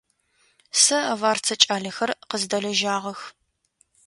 Сэ 0.81 0.97
аварцэ 1.13 1.55
кӏалэхэр 1.61 2.11
къыздэлэжьагъэх. 2.29 3.19